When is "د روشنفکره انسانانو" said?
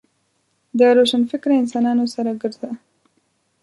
0.77-2.05